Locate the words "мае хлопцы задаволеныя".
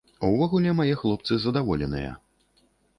0.79-2.11